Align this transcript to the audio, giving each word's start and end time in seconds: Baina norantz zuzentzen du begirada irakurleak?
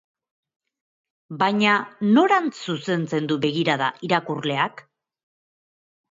Baina 1.41 1.73
norantz 2.17 2.53
zuzentzen 2.73 3.27
du 3.33 3.37
begirada 3.43 3.91
irakurleak? 4.09 4.81